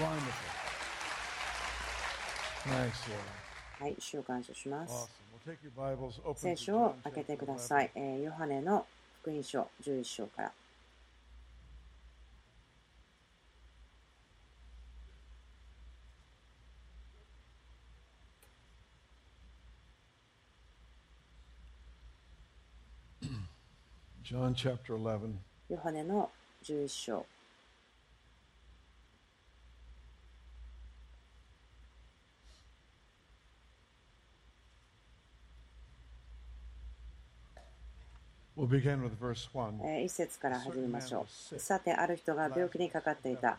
[0.00, 0.32] Wonderful.
[2.64, 3.82] Thanks, Lord.
[3.82, 5.10] はい、主を感謝します。
[6.36, 7.84] 聖書を開けてくださ 11.
[7.84, 7.90] い。
[7.94, 8.86] えーヨハネの
[9.20, 10.52] 福音書11章から。
[24.22, 25.38] John chapter 11.
[25.68, 26.30] ヨハネの
[26.64, 27.12] 11章。
[27.12, 27.26] We'll begin
[38.49, 39.80] with verse 1.
[39.84, 41.58] えー一節から始めましょう。
[41.58, 43.58] さて、ある人が病気にかかっていた。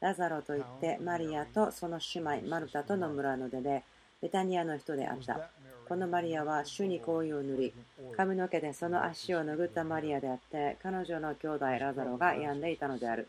[0.00, 3.82] ラザロといって、マリアとその姉妹、マルタとの村の出で、
[4.20, 5.48] ベタニアの人であった。
[5.88, 7.72] このマリアは主に香油を塗り、
[8.16, 13.28] 髪の毛でその足を拭ったマリアであって、彼女の兄弟ラザロが病んでいたのである。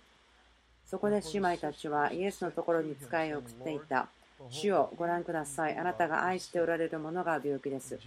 [0.86, 4.08] そこで姉妹たちはイエスのところに使いを送っていった。
[4.50, 5.78] 主をご覧ください。
[5.78, 8.00] あなたが愛しておられるものが病気です。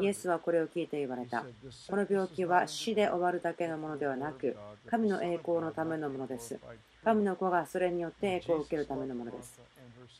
[0.00, 1.44] イエスはこれを聞いて言われた。
[1.88, 4.56] この病気は死で終わるだけのものではなく、
[4.86, 6.58] 神の栄光のためのものです。
[7.04, 9.60] 神の子がそれによって栄光を受けるためのものです。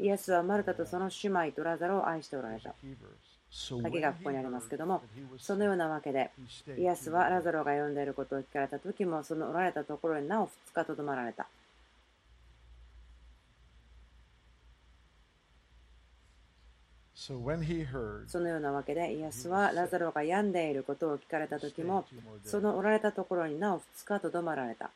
[0.00, 2.74] イエスはマルタとその姉妹とラザロを愛しておられた。
[3.82, 5.02] 鍵がここにありますけども、
[5.38, 6.30] そのようなわけで、
[6.78, 11.46] イエスはラザロが呼んでいることを聞かれた時も、そのおられたところになお2日とどまられた。
[18.26, 22.04] そのようなわけで、イエスはラザロが病んでいることを聞かれた時も、
[22.44, 24.90] そのおられたところになお2日とどまられた。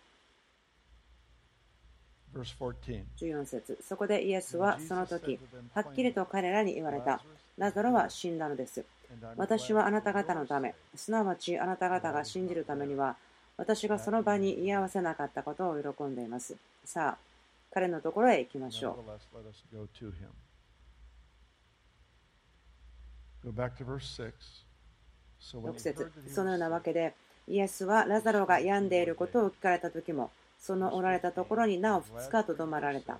[2.36, 3.04] verse 14.
[3.16, 5.38] 14節そこでイエスはその時、
[5.72, 7.22] はっきりと彼らに言われた。
[7.56, 8.84] ラザロは死んだのです。
[9.36, 13.16] 私はあなた方のため、すなわちあなた方が信じるためには、
[13.56, 16.56] 私がその場に居合わせなかったことを喜んでいます。
[16.84, 17.18] さあ、
[17.72, 18.98] 彼のところへ行きましょ
[19.72, 20.45] Nevertheless,
[25.50, 27.14] 6 he 節そのようなわけで、
[27.48, 33.18] イエスはラザロが病んでいることを聞かれた時も、そのおられたところになお2日とどまられた。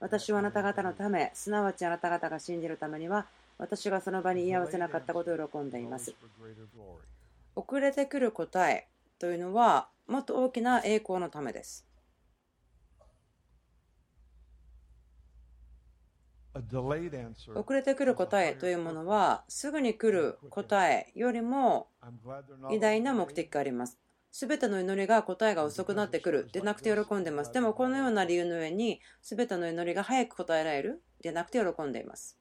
[0.00, 3.26] 私はあなた方のため、すなわちあなた方が信じるためには、
[3.58, 6.14] 私がその場に居合わせなかったことを喜んでいます.
[7.54, 8.86] 遅れてくる答え
[9.18, 11.86] というのは、もっと大きな栄光のためです。
[17.54, 21.88] 遅れてくる答えというものは、すぐに来る答えよりも
[22.70, 23.98] 偉大な目的があります。
[24.32, 27.52] すべての祈りが答えが遅くなってくるでなくて喜んでいます。
[27.52, 31.02] でもこのような理由の上に、すべての祈りが早く答えられる？
[31.22, 32.38] でなくて喜んでいます。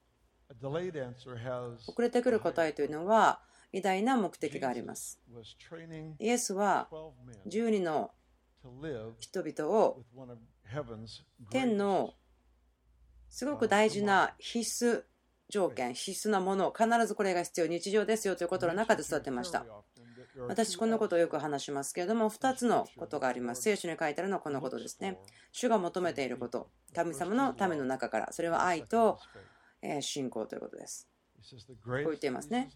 [1.87, 5.19] 遅れてくる答えというのは、偉大な目的があります。
[6.19, 6.87] イエスは
[7.47, 8.11] 12 men 12の
[9.19, 10.03] 人々を
[11.49, 12.13] 天の
[13.30, 15.03] すごく大事な必須
[15.50, 19.66] 条件、必須なもの、必ずこれが必要、日常ですよということの中で育てました。
[20.47, 23.62] 私、このことをよく話しますけれども、2つのことがあります。
[23.62, 25.18] 聖書に書いてあるのはこのことですね。
[25.52, 29.19] 主が求めていること、神様のための中から、それは愛と
[29.81, 31.07] えー信仰ということです。
[32.03, 32.69] こう言っていますね。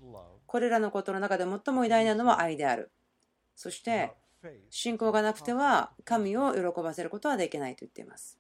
[0.46, 2.92] これらのことの中で最も偉大なのは愛である。
[3.56, 4.14] そして、
[4.70, 8.39] 信仰がなくては神を喜ばせることはできないと言っています。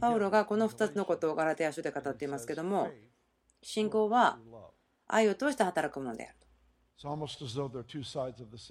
[0.00, 2.90] パウロがこの2つのことをガラテヤ書で語っていますけども、
[3.62, 4.38] 信仰は
[5.06, 6.44] 愛を通して働くものであると。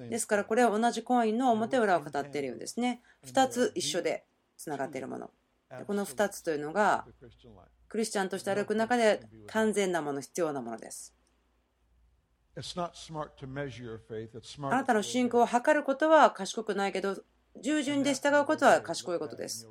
[0.09, 3.01] ですからこれは同じコインの表裏を語っているようですね。
[3.25, 4.25] 2つ一緒で
[4.57, 5.29] つながっているもの。
[5.87, 7.05] この2つというのが
[7.89, 11.13] クリスチャンとして歩く中で完全なもの、必要なものです。
[12.55, 12.59] あ
[14.69, 17.23] なたの信仰を測ることは賢くないけど、
[17.61, 19.67] 従順で従うことは賢いことです。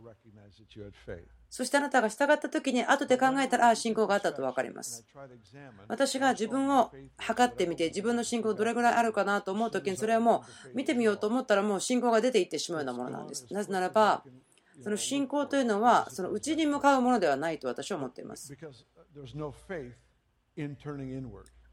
[1.51, 5.05] そしてあなたが従った時に後で考えたら、ああ、信仰があったと分かります。
[5.87, 13.47] 私が自分を測ってみて、自分の信仰どれぐらいあるかなと思う時に、それはもう見てみようと思ったら、もう信仰が出ていってしまうようなものなんです。
[13.53, 14.25] なぜならば、
[14.83, 18.57] その信仰というのは、その内に向かうものではないと私は思っています。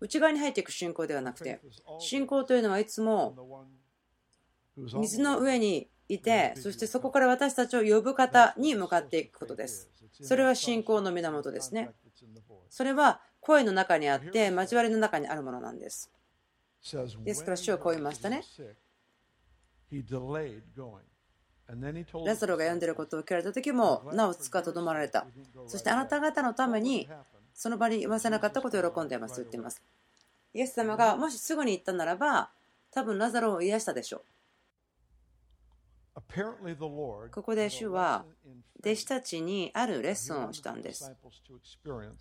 [0.01, 1.61] 内側に入っていく信仰ではなくて、
[1.99, 3.35] 信仰というのはいつも
[4.75, 9.89] 水の上にいて、そしてそこから私たちを呼ぶ方に向かっていくことです。
[10.21, 11.91] それは信仰の源ですね。
[12.69, 16.11] それは声の中にあって、交わりの中にあるものなんです。
[17.23, 18.43] ですから、主はこう言いましたね。
[22.25, 25.27] ラザロが読んでいることを聞かれた時も、なお2日とどまられた。
[25.67, 27.07] そしてあなた方のために、
[27.53, 29.83] その場に言わせなかったことを喜んでいますと言っています。
[30.53, 32.49] イエス様がもしすぐに言ったならば、
[32.91, 34.21] 多分ラザロを癒したでしょう。
[37.31, 38.25] ここで主は
[38.79, 41.13] 弟子たちにあるレッスンをしたんです。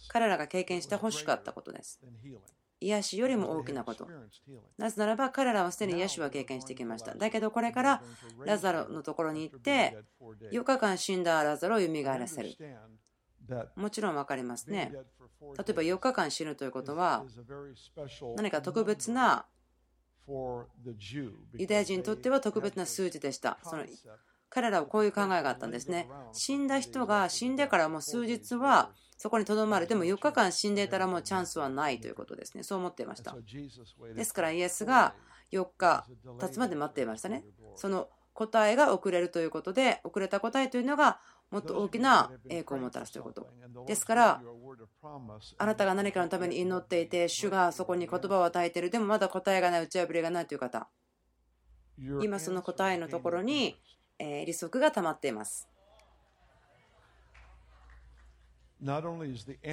[0.08, 2.00] 彼らが経験してほしかったことです。
[2.80, 4.08] 癒しよりも大きなこと。
[4.76, 7.14] なぜならば彼らはすでに癒しは経験してきました。
[7.14, 8.02] だけどこれから
[8.44, 9.98] ラザロのところに行って
[10.52, 12.56] 4日間死んだラザロを蘇らせる。
[13.76, 14.92] もちろん分かりますね。
[14.94, 17.24] 例えば4日間死ぬということは
[18.36, 19.46] 何か特別な
[21.54, 23.58] ユダヤ人にとっては特別な数字でした。
[23.62, 23.84] その
[24.50, 26.08] 彼らはこういう考えがあったんですね。
[26.32, 29.86] 死んだ人が死んでからもう数日はそこにとどまる。
[29.86, 32.62] でも4日間死んでいたらもうチャンスはないということですね。
[32.62, 33.36] そう思っていました。
[34.14, 35.14] ですからイエスが
[35.52, 36.06] 4日
[36.40, 37.44] 経つまで待っていましたね。
[37.76, 43.46] その答えが遅れるということで、遅れた答えというのがもっと大きな栄光をもたらすということ。
[43.86, 44.42] ですから、
[45.56, 50.88] あなたが何かのために祈っていて、主がそこに言葉を与えている、でもまだ答えがない、打ち破りがないという方、
[52.22, 53.76] 今その答えのところに
[54.18, 55.68] 利息が溜まっています。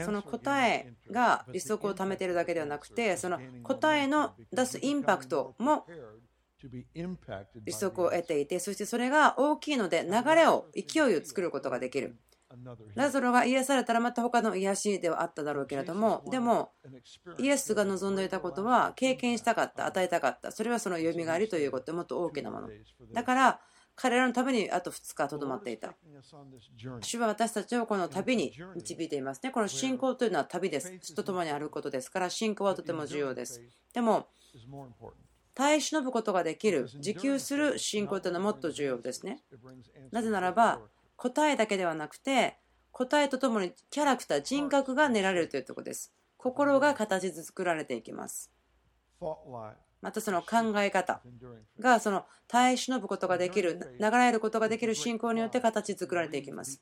[0.03, 5.85] その答えが利息を貯めているだけではなくて、その答えの出すインパクトも
[7.65, 12.17] 利息を得ていて、そしてそれが大きいので、流れを、勢いを作ることができる。
[12.95, 16.71] ラゾロが癒されたらまた他の癒しではあっただろうけれども、でも、
[17.37, 22.69] イエスが望んでいたことは、経験したかった、与えたかった、それはそのよみがえりということでもっと大きなもの。
[23.13, 23.61] だから、
[23.95, 25.95] 彼らのためにあと2日とどまっていた。
[27.01, 29.51] 主は私たちをこの旅に導いていますね。
[29.51, 30.93] この信仰というのは旅です。
[31.01, 33.61] 主と共にあることですから、信仰はとても重要です。
[33.93, 34.27] でも、
[35.55, 39.41] 耐え忍ぶことができる、自給する信仰というのはもっと重要ですね。
[40.11, 40.81] なぜならば、
[41.15, 42.59] 答えだけではなくて、
[42.91, 46.13] 答えとともにキャラクター、人格が練られるというところです。
[46.37, 48.51] 心が形作られていきます。
[50.01, 51.21] またその考え方
[51.79, 56.81] がその耐え忍ぶことができる、流れることができる信仰によって形作られていきます。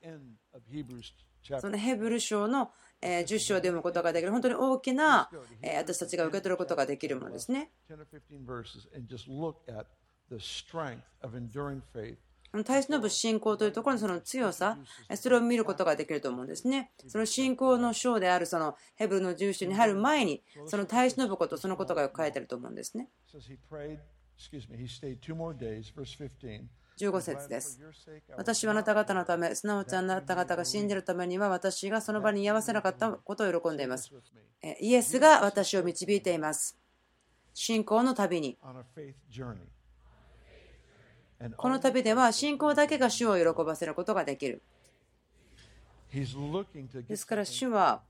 [1.62, 2.72] そのヘブル書の
[3.04, 5.30] 10章で読むことができる、本当に大きな
[5.78, 7.72] 私たちが受け取ることができるものですね。
[12.66, 14.78] 耐え忍ぶ信仰というところのその強さ、
[15.16, 16.92] それを見ることができると思うんですね。
[17.08, 23.10] その信仰の章であるそのヘブルの住所に入る前に、その耐え忍ぶこと、そのことが書いてあると思うんですね。
[26.98, 27.80] 15節です。
[28.38, 34.12] 私はあなた方のため、すなわちあなた方が死んでいるためには、私がその場に居合わせなかったことを喜んでいます。
[34.80, 36.78] イエスが私を導いています。
[37.54, 38.58] 信仰の旅に。
[41.58, 44.62] この旅では信仰だけが主を喜ばせることができる。
[47.08, 48.04] ですから主は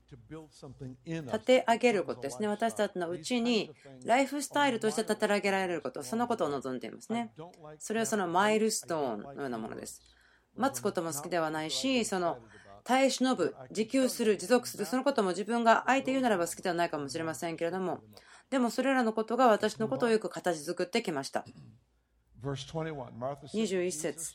[1.06, 2.48] 立て上げることですね。
[2.48, 3.70] 私たちのうちに
[4.04, 7.32] ライフスタイルとして立て上げられること、そのことを望んでいますね。
[7.78, 10.02] それはそのマイルストーンのようなものです。
[10.56, 12.38] 待つことも好きではないし、その
[12.84, 18.00] 耐え忍ぶ、自給する、持続する、そのことも自分が相手言うならば好きではないかもしれませんけれども、
[18.50, 21.46] でもそれらのことが私のことをよく形作ってきました。
[23.48, 24.34] 21節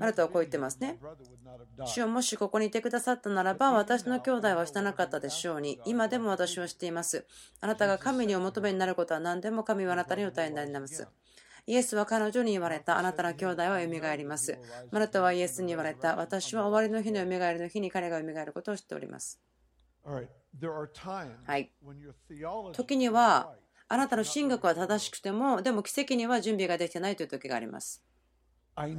[0.00, 0.98] あなたはこう言ってますね。
[1.84, 7.26] 主はもしここにいてくださったならば、私の兄弟はしてなかったでしょうに、今でも私はしています。
[7.60, 11.06] あなたが神にお求めになることは何でも神はあなたに歌いになります。
[11.66, 12.98] イエスは彼女に言われた。
[12.98, 14.58] あなたの兄弟は蘇ります。
[14.90, 16.16] あなたはイエスに言われた。
[16.16, 19.40] 私は終わりの日の蘇りの日に彼が蘇ることを知っております。
[21.46, 21.70] はい。
[22.72, 23.54] 時には、
[23.92, 28.02] あなたの神学は正しくても、でも奇跡には準備ができてないという時があります。
[28.74, 28.96] よみ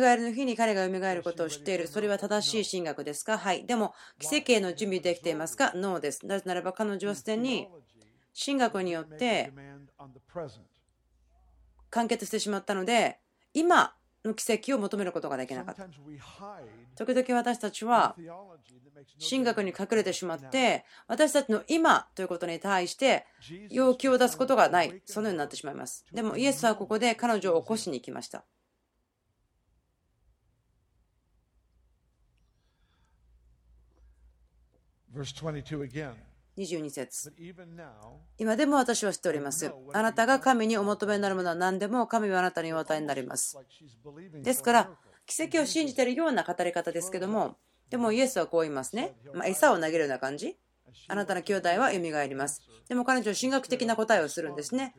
[0.00, 1.86] がえりの日に彼がよみがえることを知っている。
[1.86, 3.38] それは正しい神学ですか？
[3.38, 3.64] はい。
[3.66, 5.70] でも、奇跡への準備できていますか？
[5.76, 6.26] ノーです。
[6.26, 7.68] なぜならば彼女はすでに
[8.44, 9.52] 神学によって
[11.90, 13.20] 完結してしまったので、
[13.54, 15.86] 今の奇跡を求めることができなかった。
[16.96, 18.16] 時々私たちは
[19.28, 23.26] 神学に隠れてしまって私たちの今ということに対して
[23.70, 25.02] 要求を出すことがない。
[25.06, 26.04] そのようになってしまいます。
[26.12, 28.44] でもイエスはここで彼女を起こしに行きました。
[35.12, 37.32] 22節
[38.38, 39.72] 今でも私は知っております。
[39.92, 43.56] あなたが神にお求めになるものは何でも神はあなたにお与えになります。
[44.42, 44.90] ですから、
[45.26, 47.56] 奇跡を信じているような語り方ですけども、
[47.88, 49.14] でもイエスはこう言いますね。
[49.32, 50.56] まあ、餌を投げるような感じ。
[51.08, 52.62] あなたの兄弟は蘇ります。
[52.88, 54.94] でも彼女は神学的な答えをするんですね。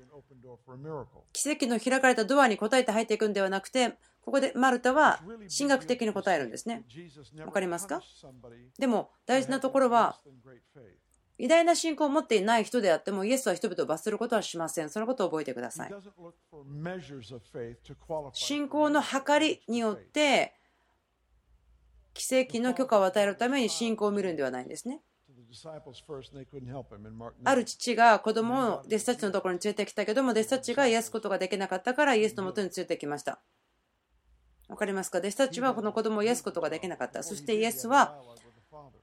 [1.34, 5.20] 奇跡の開かれたドアに答えて入っていくんではなくて、ここでマルタは
[5.58, 6.86] 神学的に答えるんですね。
[7.46, 8.01] わかりますか？
[8.79, 10.17] でも大事なところは、
[11.41, 14.91] 偉大な信仰を持っていない人であっても、イエスは人々を罰することはしません。
[14.91, 15.93] そのことを覚えてください。
[18.33, 20.53] 信仰の計りによって、
[22.13, 25.01] 奇跡の許可を与えるために信仰を見るんではないんですね。
[27.43, 33.39] ある父が子供を弟子たちのところに連れてきたけども、弟子たちが癒すことができなかったからイエスのもとに連れてきました。
[34.69, 35.17] わかりますか？
[35.17, 37.24] 弟子たちはこの子供を癒すことができなかった。
[37.24, 38.21] そしてイエスは、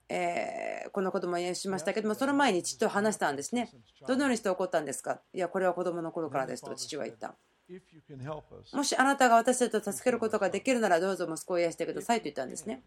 [0.09, 3.71] えー、この子供を癒しましたけども、その前に父と話したんですね。
[4.07, 5.21] どのようにして起こったんですか？
[5.33, 7.37] いや、これは子供の頃からですと父は言った。
[8.73, 12.83] もしあなたが私たちを助けることができるならどうぞ息子を癒してくださいと言ったんですね。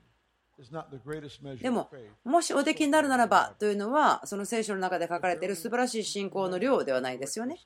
[1.62, 1.90] でも、
[2.24, 7.58] もしおできになるならばというのは、その聖書の中で書かれている素晴らしい信仰の量ではないですよね。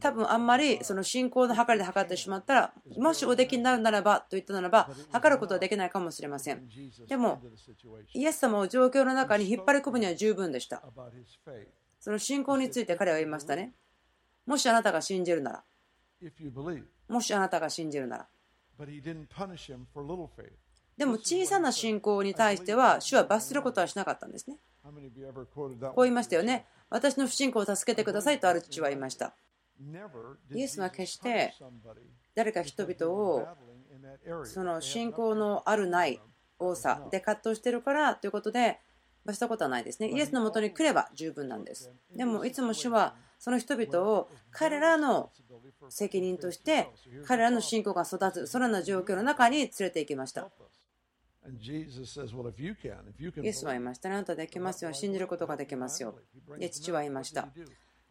[0.00, 6.68] 多分あんまりその信仰の計りで測ってしまったら、もしおできになるならばと言ったならば、測ることはできないかもしれません。
[7.08, 7.40] でも、
[8.14, 10.82] イエス様を状況の中に引っ張り込むには十分でした。
[12.00, 13.74] その信仰について彼は言いましたね。
[14.46, 15.64] もしあなたが信じるなら、
[17.08, 18.28] もしあなたが信じるなら。
[20.96, 24.58] でも小さな信仰に対しては主は罰することはしなかったんですね。
[25.94, 26.66] こう言いましたよね。
[26.90, 29.34] 私の不信仰を助けてくださいとある父は言いました。
[30.54, 31.54] イエスは決して
[32.34, 33.46] 誰か人々を
[34.44, 36.20] その信仰のあるない
[36.58, 38.78] 多さで葛藤しているからということで
[39.30, 40.08] 罰したことはないですね。
[40.10, 41.90] イエスのもとに来れば十分なんです。
[42.14, 45.30] でもいつも主はその人々を彼らの
[45.88, 46.88] 責任として
[47.26, 50.48] 彼らの信仰が育つそのような状況の中に連れて行きました。
[53.42, 54.10] イエスは言いました。
[54.10, 54.92] あなたできますよ。
[54.92, 56.14] 信じることができますよ。
[56.58, 57.48] で父は言いました。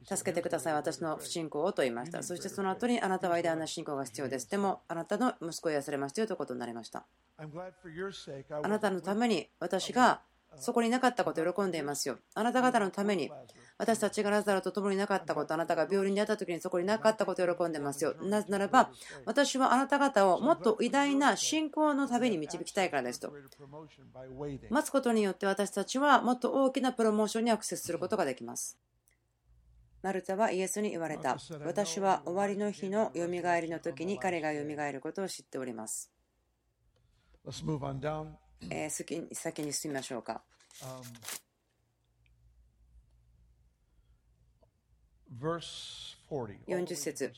[0.04, 2.24] 助けてください、私の不信仰をと言いました。
[2.24, 4.50] そしてその後にあなたは偉大な信仰が必要です。
[4.50, 7.06] でもあなたの息子を癒されましたよということになりました。
[7.38, 10.22] あなたのために私が
[10.58, 12.18] そこになかったことを喜んでいますよ。
[12.34, 13.32] あなた方のために
[13.78, 18.14] 私たちがラザロと共になかったこと、あなたが病院にあった時にそこになかったことを喜んでますよ。
[18.22, 18.92] なぜならば、
[19.26, 23.34] 私はあなた方をもっと偉大な信仰のために導きたいからですと。
[24.70, 28.78] 待つことによって私たちはもっと大きなプロモーションにアクセスすることができます。
[30.02, 31.38] マルタはイエスに言われた。
[31.66, 36.12] 私は終わりの日のよみがえりの時に彼がよみがえることを知っております。
[38.70, 38.90] えー、
[39.34, 40.42] 先に進みましょうか。
[46.68, 47.32] 40節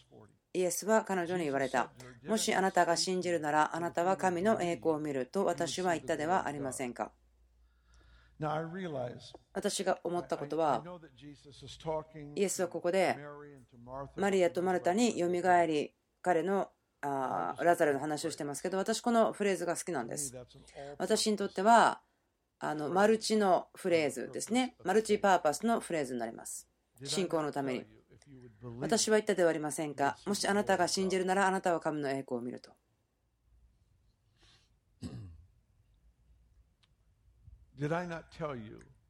[0.53, 1.91] イエスは彼女に言われた。
[2.27, 7.11] もしあなたが信じるなら、あなたは神の栄光を見ると私は言ったではありませんか。
[9.53, 10.83] 私が思ったことは、
[12.35, 13.17] イエスはここで
[14.15, 16.69] マリアとマルタによみがえり、彼の
[17.01, 20.36] あラザルの話をしてますけど、私このフレーズが好きなんです。
[20.98, 22.01] 私にとっては、
[22.60, 24.75] あのマルチのフレーズですね。
[24.84, 26.67] マルチパーパスのフレーズになります。
[27.03, 27.86] 信仰のために。
[28.79, 30.17] 私は言ったではありませんか？
[30.25, 32.72] もしあなたが信じるならあなたは神の栄光を見ると。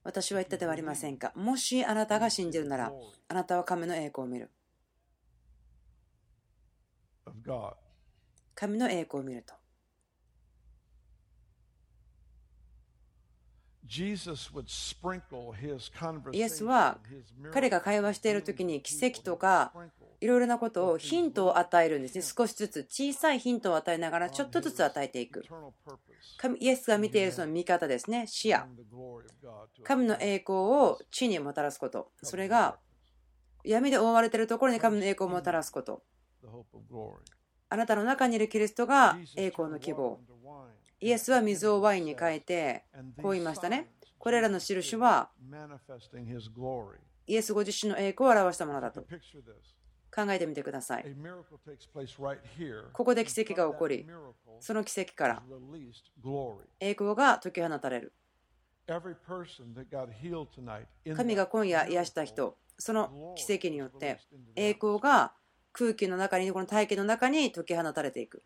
[0.04, 1.34] 私は言ったではありませんか？
[1.36, 2.94] もしあなたが信じるなら
[3.28, 4.50] あなたは神の栄光を見る。
[8.56, 9.54] 神の栄光を見ると。
[16.32, 17.00] イエスは
[17.52, 19.74] 彼が会話している時に奇跡とか
[20.22, 22.22] いろいろなことをヒントを与えるんですね。
[22.22, 25.44] 少しずつ小さいヒントを与えながらちょっとずつ与えていく。
[26.60, 28.28] イエスが見ているその見方ですね。
[28.28, 28.60] 視野。
[29.84, 32.12] 神の栄光を地にもたらすこと。
[32.24, 32.78] それが
[33.66, 36.04] 闇で覆われているところに神の栄光をもたらすこと
[37.70, 40.20] あなたの中にいるキリストが栄光の希望
[41.04, 42.84] イエスは水をワインに変えて、
[43.22, 43.92] こう言いましたね。
[44.20, 45.30] これらの印は、
[47.26, 49.04] イエスご自身の栄光を表したものだと。
[50.14, 51.06] 考えてみてください。
[52.92, 54.06] ここで奇跡が起こり、
[54.60, 55.44] その奇跡から
[56.80, 58.14] 栄光が解き放たれる。
[61.16, 64.20] 神が今夜癒した人、その奇跡によって
[64.56, 65.34] 栄光が
[65.74, 68.44] 空気の中に、この大気の中に解き放たれていく。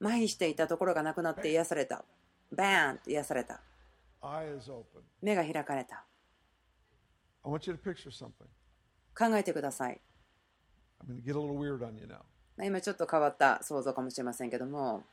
[0.00, 2.04] 麻痺していたところがなくなって癒された。
[2.52, 3.60] バーンと癒された。
[5.22, 6.04] 目が開かれた。
[9.18, 10.00] 考えてください。
[12.62, 15.04] 今ちょっと変わった想像かもしれませんけども、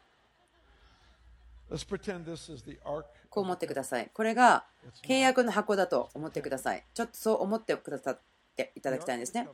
[3.29, 4.09] こう思ってください。
[4.13, 4.65] これが
[5.05, 6.83] 契約の箱だと思ってください。
[6.93, 8.19] ちょっとそう思ってくださっ
[8.55, 9.47] ていただきたいんですね。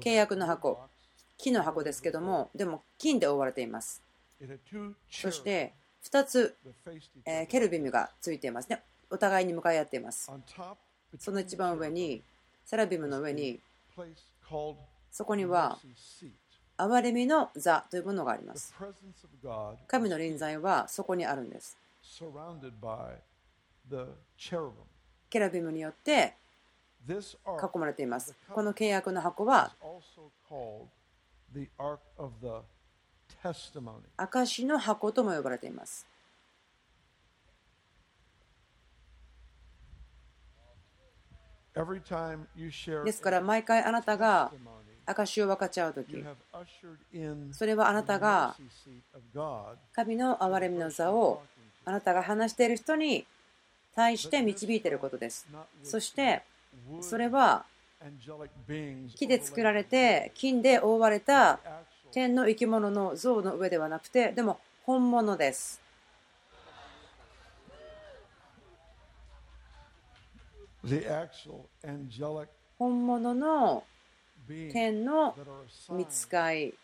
[0.00, 0.78] 契約の箱。
[1.42, 4.00] 木の箱ですけどもでも金で覆われています
[5.10, 5.74] そして
[6.04, 6.56] 2つ、
[7.24, 10.30] えケルビムがついていますねお互いに向かい合っています
[11.18, 12.22] その一番上に
[12.64, 13.60] セラビムの上に
[15.10, 15.78] そこには
[16.78, 18.74] 憐れみの座というものがあります。
[19.86, 21.76] 神の臨在はそこにあるんです。
[25.30, 26.34] ケラビムによって
[27.08, 28.34] 囲まれています。
[28.48, 29.72] この契約の箱は
[34.16, 36.06] 証の箱とも呼ばれています。
[43.04, 44.52] ですから毎回あなたが
[45.06, 46.24] 証を分かち合う時。
[47.52, 48.54] それはあなたが
[49.94, 51.42] 神の憐れみの座を
[51.84, 53.26] あなたが話している人に
[53.94, 55.46] 対して導いていることです。
[55.82, 56.42] そして
[57.00, 57.64] それは
[59.16, 61.60] 木で作られて金で覆われた
[62.10, 65.80] 天の生き物の像の上ではなくてでも本物です。
[72.78, 73.84] 本物の
[74.72, 75.34] 天の
[75.90, 76.74] 見つかい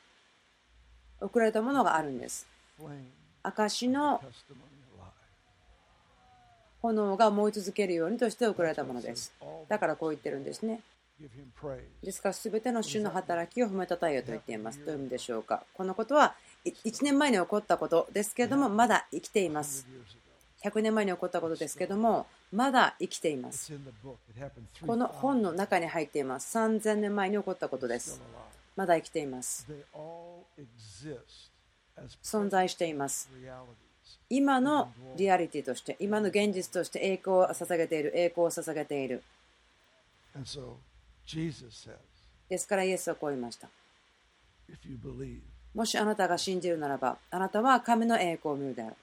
[1.21, 2.47] 送られたものがあるんです。
[3.43, 4.21] 証の
[6.81, 9.33] 炎が燃え続けるようにとして送られたものです。
[9.69, 10.81] だからこう言ってるんですね。
[12.05, 14.79] ですから全ての主の働きを褒めたたえよと言っています。
[14.85, 15.65] どういう意味でしょうか。
[15.75, 19.87] このことは1年前に起こったことですけれどもまだ生きています
[20.63, 23.73] 100年前に起こったことですけどもまだ生きています。
[24.87, 26.57] この本の中に入っています。
[26.57, 28.21] 3000年前に起こったことです。
[28.77, 29.67] まだ生きています。
[32.23, 33.29] 存在しています。
[34.31, 38.13] 今のリアリティとして今の現実として栄光を捧げている。
[38.15, 39.23] 栄光を捧げている。
[42.49, 43.69] ですからイエスはこう言いました。
[45.75, 48.97] もしあなたが信じるならばあなたは神の栄光を見るである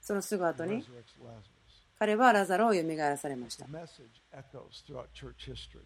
[0.00, 0.84] そのすぐ後に
[1.98, 3.66] 彼はラザロを蘇らされました。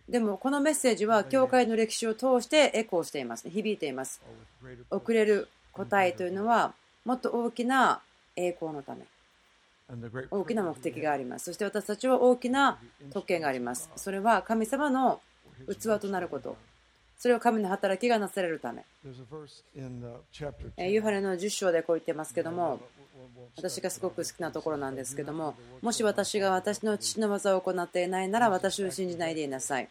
[0.09, 3.48] でもこのメッセージは教会の歴史を通してエコーしています。
[3.48, 4.20] 響いています。
[4.90, 6.74] 遅れる答えというのは
[7.05, 8.01] もっと大きな
[8.35, 9.03] 栄光のため。
[10.31, 11.46] 大きな目的があります。
[11.46, 12.79] そして私たちは大きな
[13.11, 13.90] 特権があります。
[13.96, 15.20] それは神様の
[15.66, 16.57] 器となること
[17.18, 18.85] それは神の働きがなされるため。
[20.88, 22.81] ユハネの10章でこう言ってますけども、
[23.57, 29.88] 私がすごく好きなところなんですけども、もし私が私の父の技を行っていないなら私を信じないでいなさい。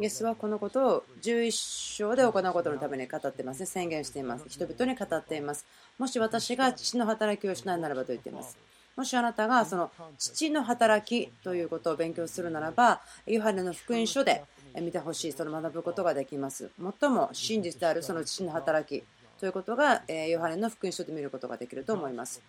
[0.00, 1.50] イエスはこのことを11
[1.96, 3.66] 章で行うことのために語っていますね。
[3.66, 4.44] 宣言しています。
[4.48, 5.64] 人々に語っています。
[5.98, 8.58] もし私が父の働きをしないならばと言っています。
[8.96, 14.42] もしあなたがその父の働きということを勉強するならば、ユハネの福音書で
[14.80, 16.70] 見てほしい、その学ぶことができます。
[17.00, 19.04] 最も真実であるその父の働き
[19.38, 22.42] ということが、ヨハネの福音書で見ることができると思います。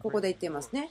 [0.00, 0.90] ここで言っていますね。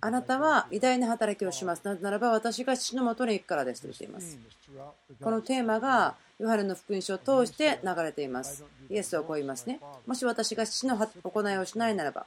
[0.00, 1.82] あなたは偉大な働きをします。
[1.84, 4.38] なぜならば私が父のもとに行くからですと言っています。
[5.20, 8.64] このテーマがヨハネの福音書を通して流れています。
[8.88, 9.80] イエスはこう言いますね。
[10.06, 12.26] もし私が父の行いをしないならば、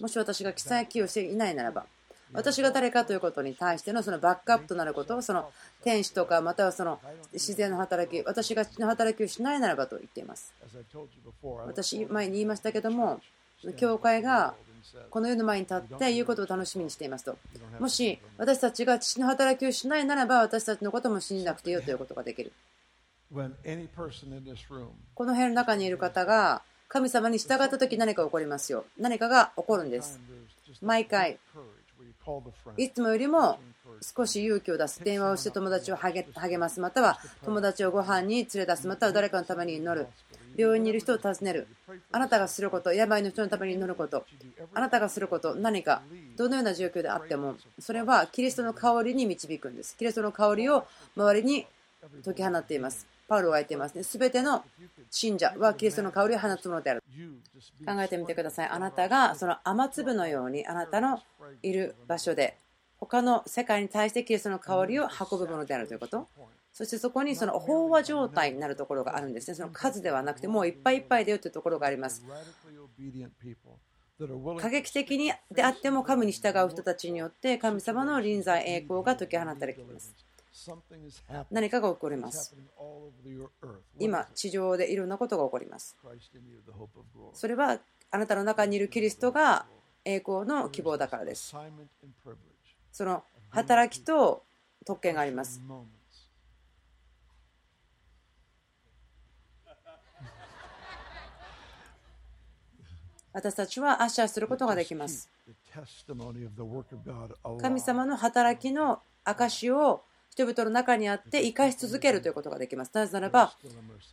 [0.00, 1.86] もし私が記載記をしていないならば、
[2.32, 5.50] 私が誰かということに対してのそのバックアップとなること、その
[5.82, 7.00] 天使とかまたはその
[7.32, 10.52] 自然の働き、私がの働きをしないならばと言っています。
[11.66, 13.20] 私、前に言いましたけども、
[13.76, 14.54] 教会が
[15.10, 17.36] この世の前に立って言うことを楽しみにしていますと。
[17.78, 22.52] もし私たちが父の働きをしないならば私たちのことも信じなくてよということができる。
[25.14, 28.86] この部屋の中にいる方が神様に従った時何か起こりますよ。
[28.98, 30.18] 何かが起こるんです。
[30.80, 31.38] 毎回
[32.76, 33.58] いつもよりも
[34.00, 36.24] 少し勇気を出す電話をして友達を励
[36.58, 36.80] ます。
[36.80, 38.86] または友達をご飯に連れ出す。
[38.86, 40.06] または誰かのために祈る。
[40.56, 41.68] 病院にいる人を訪ねる。
[42.10, 44.24] あなたがすること病の人のために祈ること。
[44.74, 46.02] あなたがすること何か
[46.36, 49.96] どのような状況であってもそれはキリストの香りに導くんです。
[49.96, 50.86] キリストの香りを
[51.16, 51.66] 周りに
[52.24, 53.06] 解き放っています。
[53.28, 54.02] パウロが言っていますね。
[54.02, 54.64] 全ての
[55.10, 57.04] 信者はキリストの香りを放つものである。
[57.86, 58.68] 考えてみてください。
[58.68, 61.20] あなたがその雨粒のようにあなたの
[61.62, 62.56] いる場所で
[62.98, 66.26] 他の世界に対してキリストの香りを運ぶものであるということ。
[66.72, 69.54] そしてそこにその飽和状態になるところがあるんですね。
[69.56, 72.24] その数ではなくてもういっぱいいっぱいだよというところがあります。
[74.60, 80.14] 過激的にであっても神に従う人たちによって神様の臨在栄光が解き放たれています。
[81.50, 82.56] 何かが起こります。
[83.98, 85.96] 今地上でいろんなことが起こります。
[87.32, 87.78] それは
[88.10, 89.66] あなたの中にいるキリストが
[90.04, 91.54] 栄光の希望だからです。
[92.92, 94.42] その働きと
[94.84, 95.60] 特権があります。
[103.32, 105.30] 私たちはアッシャーすることができます。
[107.60, 110.02] 神様の働きの証を
[110.38, 112.92] 人々の中にあって生かし続けるということができます。
[112.94, 113.56] なぜならば.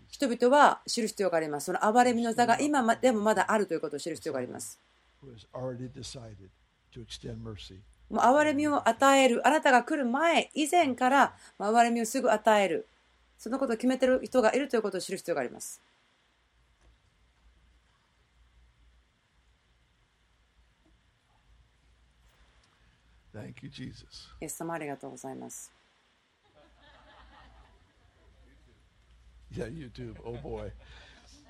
[0.09, 1.65] 人々は知る必要があります。
[1.65, 4.79] その憐れみの座が今までもまだあるということを知る必要があります。
[5.21, 5.35] もう
[8.17, 12.87] 憐れみを与える、あなたが来る前、以前から憐れみをすぐ与える、
[13.37, 15.79] そのことを決めている人がいるということを知る必要があります。
[23.31, 24.33] Thank you, Jesus.
[24.41, 25.71] イエス様ありがとうございます。
[29.53, 30.15] Yeah, YouTube.
[30.25, 30.71] Oh boy.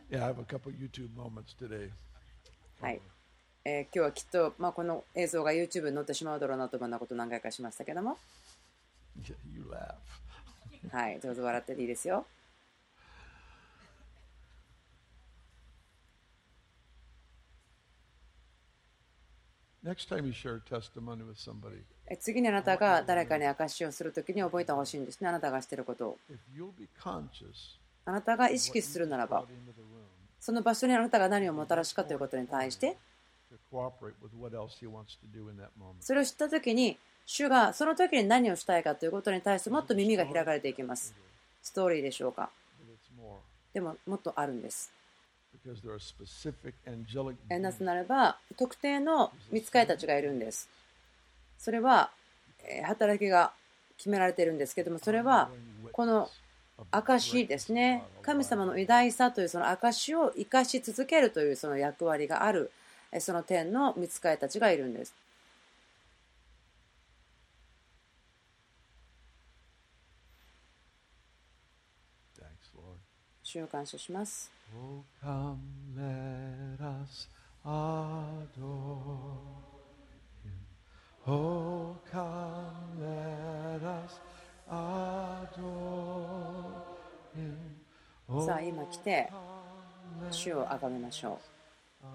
[0.10, 1.90] Yeah, I have a couple YouTube moments today.
[2.82, 3.02] はい。
[3.64, 8.18] えー今日はきっと、まあ、この映像が YouTube に載ってしまうだろうなというようなことを何回かしましたけども、
[9.22, 9.96] Yeah, you laugh.
[10.92, 12.26] はい、どうぞ笑ってていいですよ。
[19.84, 25.30] Next time you share testimony with somebody, え次にあなたが誰かに証しをするときに覚えてほしいんですね。
[25.30, 26.18] あなたがしていることを。
[26.30, 29.46] if you'll be conscious あなたが意識するならば、
[30.40, 32.98] その場所にあなたが何をもたらしかということに対して、
[36.00, 41.16] それを知ったときに、主がその時に何をしたいかということに対してもっと耳が開かれていきます。
[41.64, 42.52] ストーリーでしょうか。
[43.74, 44.92] でももっとあるんです。
[47.60, 50.70] なぜならば、特定の見つかりたちがいるんです。
[51.58, 52.12] それは、
[52.84, 53.52] 働きが
[53.98, 55.50] 決められているんですけども、それは、
[55.92, 56.30] この
[56.92, 58.04] 証ですね。
[58.22, 62.72] 神様の偉大さというその証を生かし続けるというその役割がある、
[63.12, 65.14] えその天の見つかりたちがいるんです。
[73.44, 74.52] 主を感謝します。
[81.28, 84.35] Oh, come, let us
[84.68, 85.26] Oh.
[88.28, 89.30] Oh, さあ、今来て、
[90.32, 92.06] 主を崇めましょう。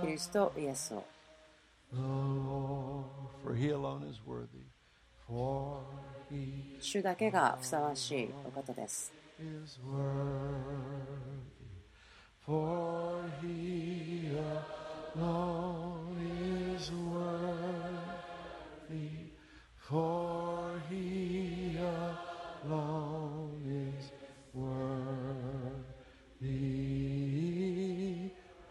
[0.00, 1.04] キリスト、イエスを。
[3.42, 4.64] for he alone is worthy.
[5.26, 5.80] For
[6.30, 9.12] he 主だけがふさわしいお方です。
[9.38, 10.54] is worthy,
[12.46, 14.30] for he
[15.16, 16.03] alone
[16.84, 18.50] is worthy,
[19.76, 21.78] for he
[22.64, 24.10] alone is
[24.52, 24.74] worthy.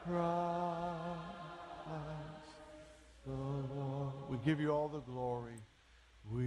[0.03, 0.19] Christ
[3.25, 4.13] the Lord.
[4.29, 5.59] We give you all the glory.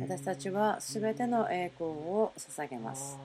[0.00, 3.18] 私たちはすべての栄光を捧げます。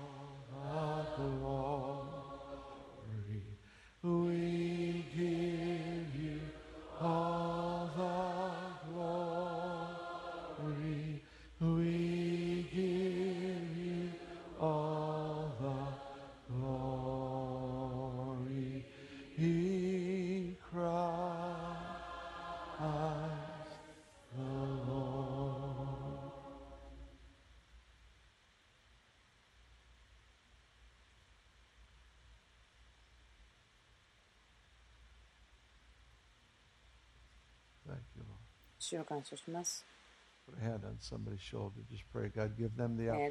[38.92, 39.86] 主を感謝します。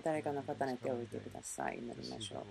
[0.02, 1.78] 誰かの方に手を置いてください。
[1.78, 2.42] 祈りましょう。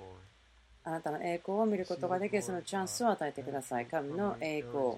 [0.83, 3.85] あなたの栄光を見ることができるそのチャンスを与えてください。
[3.87, 4.97] 神の栄光。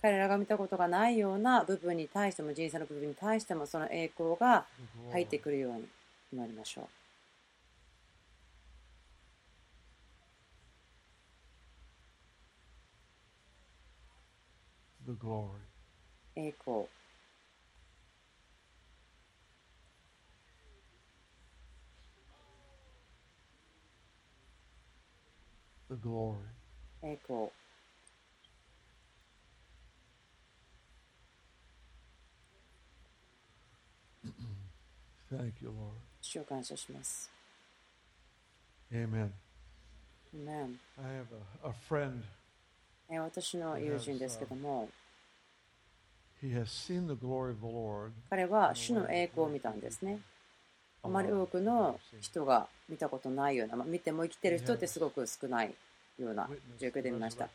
[0.00, 4.66] 彼らが見たことがないような部分に対しても、人生の部分に対しても、その栄光が
[5.12, 5.88] 入ってくるように
[6.32, 6.84] 祈りましょう。
[15.04, 15.71] The glory.
[16.34, 16.88] 栄光。
[27.02, 27.50] 栄光。
[35.30, 35.96] Thank you, Lord.
[36.20, 37.30] 主を感謝します。
[38.90, 39.30] Amen.
[40.34, 41.26] アーメン I have
[41.64, 42.22] a, a friend.
[43.10, 44.92] えー私の友人ですけども、has seen the glory of the Lord.
[48.28, 50.18] 彼は主の栄光を見たんですね。
[51.04, 55.74] あまり多くの人が見たことないような、まあ、見ても生きてる人ってすごく少ない
[56.18, 57.48] ような状況で見ました。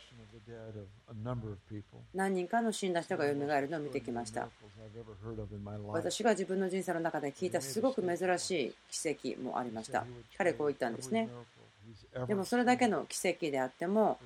[2.14, 4.50] 何人かの死んだ人が蘇るのを見てきました。
[5.88, 10.06] 私が自分の人生の中で聞いたすごく珍しい奇跡もありました。
[10.38, 11.30] 彼こう言ったんですね。
[12.28, 14.20] でもそれだけの奇跡であっても、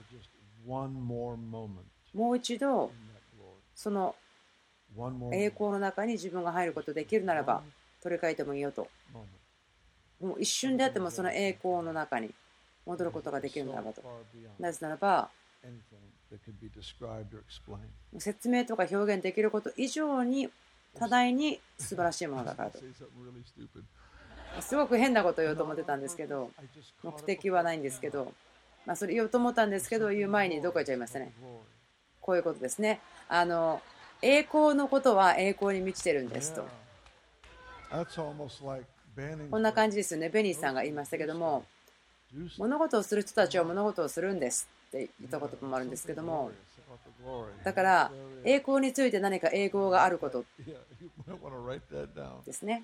[2.14, 2.92] もう一度.
[3.76, 4.16] その
[5.34, 7.62] 栄.光の中に自分が入ることできるならば
[8.02, 8.88] 取り替えてもいいよと。
[10.22, 12.30] もう一瞬であってもその栄光の中に
[12.86, 14.02] 戻ることができるならばと。
[14.60, 15.30] なぜならば.
[18.20, 20.50] 説明とか表現できること以上に
[20.96, 22.80] 多大に素晴らしいものだからと.
[24.62, 26.52] すごく変なことを言おうと思ってたんですけど、
[27.04, 28.34] 目的はないんですけど、
[28.86, 31.34] まあ、それ言おうと思ったんですけど、言う前にどこ行っちゃいましたね。
[32.20, 33.00] こういうことですね。
[33.30, 33.82] あの、
[34.22, 36.64] 栄光のことは栄光に満ちてるんですと。
[39.50, 41.66] こんな感じですよね、ベニーさんが言いましたけども、
[42.58, 46.52] 物事をする人たちは物事をするんですって言ったこともあるんですけども、
[47.64, 48.12] だから、
[48.46, 50.46] 栄光について何か栄光があること
[52.46, 52.84] ですね。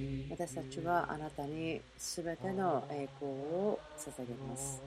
[0.41, 4.81] 私たちはあなたにすべての栄光を捧げます。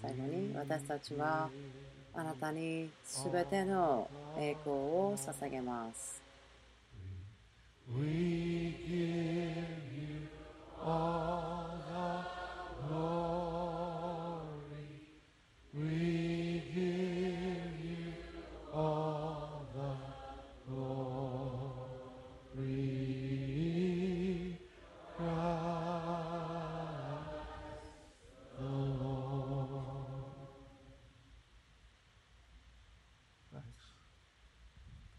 [0.00, 1.48] 最後に私たちは
[2.14, 6.22] あなたにすべての栄光を捧げます。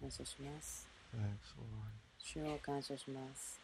[0.05, 0.87] 感謝します。
[2.19, 3.59] 主を感謝します。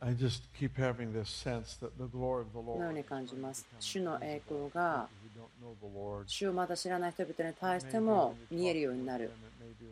[0.00, 3.66] I just keep having this sense that the glory of the このよう Lord に感じます。
[3.78, 5.06] 主の栄光が
[6.26, 9.30] 主をまだ知らない人々に対しても見えるようになる。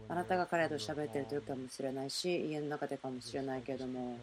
[0.09, 4.17] あなたが彼らと喋っている時かもしれないし、家の中でかもしれないけれども、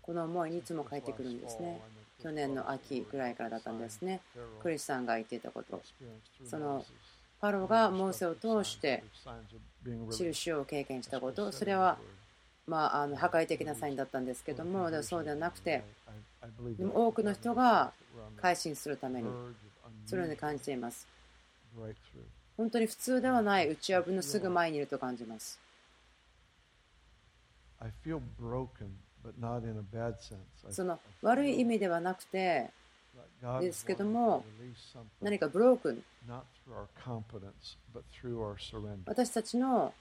[0.00, 1.82] この思いにいつも帰ってくるんですね。
[2.22, 4.20] 去年の秋ぐらいからだったんですね。
[4.60, 5.82] クリスさんが言っていたこと。
[6.44, 6.84] その
[7.40, 9.02] パロがモーセを通して
[10.10, 11.98] 印を経験したこと、それは
[12.66, 15.82] まあ、あの破壊的なサインだったんですけども、でもそうではなくて、
[16.78, 17.92] でも多くの人が
[18.40, 19.28] 改心するために、
[20.06, 21.08] そのように感じています。
[22.56, 25.58] 本当に普通ではない打ち破りのすぐ前にいると感じます。
[30.70, 32.70] その悪い意味ではなくて
[33.60, 34.44] ですけども
[35.20, 36.02] 何かブロークン
[39.06, 39.92] 私たちの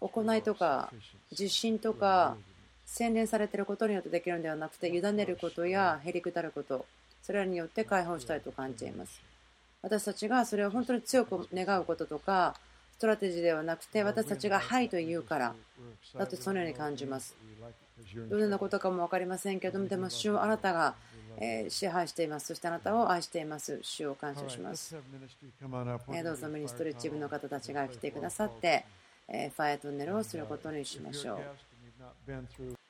[0.00, 0.92] 行いとか
[1.30, 2.36] 自信とか
[2.84, 6.86] 洗練されていることによってできるのではなくて委ねることやへりくだること
[7.22, 9.20] それらによって解放したいと感じています。
[9.82, 12.54] 私たちがそれを本当に強く願うこととか
[12.96, 15.54] ストラテジーではなくて私たちが「はい」と言うから
[16.14, 17.36] だとそのように感じます。
[18.14, 20.94] どのようなことかも分かりませんけどもでも主をあなたが
[21.68, 22.46] 支配しています。
[22.48, 23.78] そしてあなたを愛しています。
[23.82, 24.96] 主を感謝します。
[26.22, 28.84] どうぞミニストリッチ部の方たちが来てくださって
[29.28, 32.87] ファイアトンネルをすることにしましょう